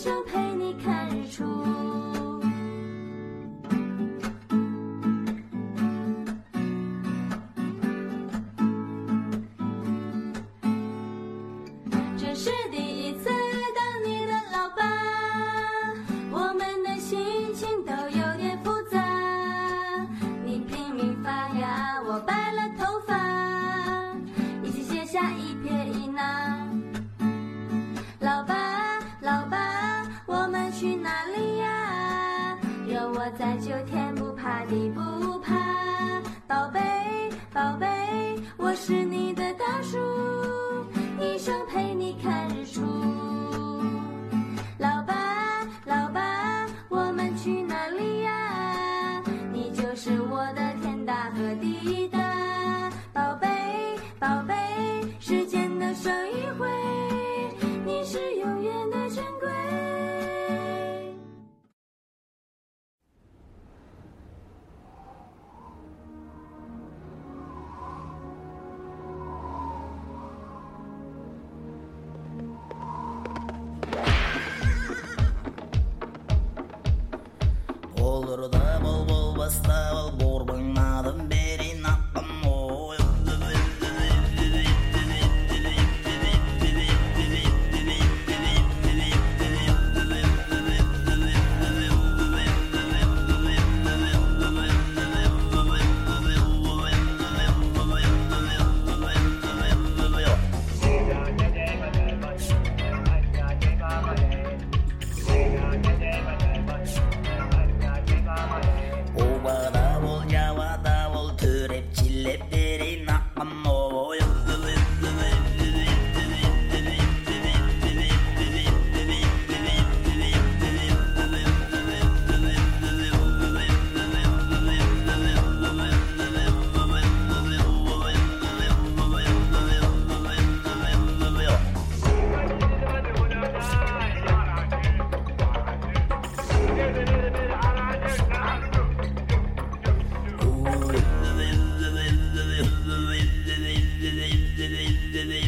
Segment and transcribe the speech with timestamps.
[0.00, 1.44] 我想陪你看日出。
[12.16, 12.50] 这是
[34.70, 35.00] 你不
[35.40, 35.52] 怕，
[36.46, 36.80] 宝贝，
[37.52, 37.88] 宝贝，
[38.56, 39.98] 我是你的大树，
[41.18, 42.80] 一生陪你看日出。
[44.78, 49.20] 老爸，老爸，我们去哪里呀？
[49.52, 52.20] 你就是我的天大和地大，
[53.12, 53.48] 宝贝，
[54.20, 54.49] 宝贝，
[79.50, 80.29] bol oh bol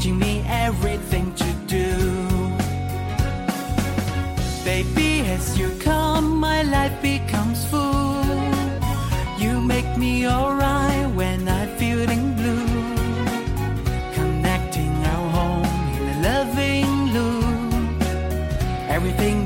[0.00, 1.86] teaching me everything to do.
[4.64, 8.24] Baby, as you come, my life becomes full.
[9.38, 12.66] You make me alright when I'm feeling blue.
[14.14, 15.66] Connecting our home
[15.96, 18.02] in a loving loop.
[18.88, 19.39] Everything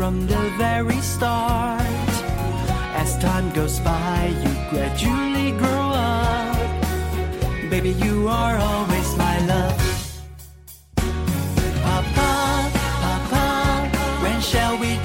[0.00, 1.82] from the very start.
[3.02, 6.56] As time goes by, you gradually grow up.
[7.68, 9.78] Baby, you are always my love.
[11.84, 12.32] Papa,
[13.04, 13.46] Papa,
[14.22, 14.96] when shall we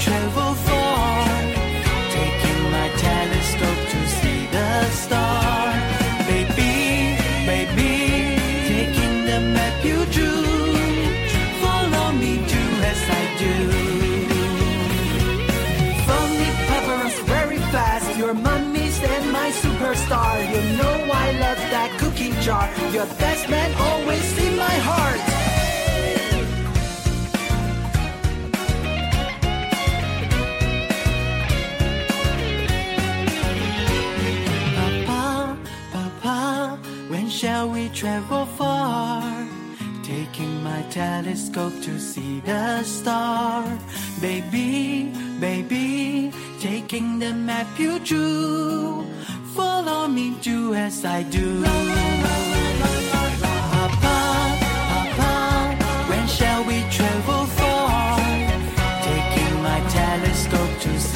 [19.95, 20.37] superstar.
[20.51, 22.69] You know I love that cookie jar.
[22.91, 25.21] Your best man always in my heart.
[34.75, 35.57] Papa,
[35.91, 39.47] Papa, when shall we travel far?
[40.03, 43.65] Taking my telescope to see the star.
[44.21, 49.05] Baby, baby, taking the map you drew.
[49.55, 51.63] Follow me, do as I do.
[53.63, 54.17] Papa,
[54.89, 55.75] Papa,
[56.09, 58.17] when shall we travel far?
[59.01, 61.14] Taking my telescope to see.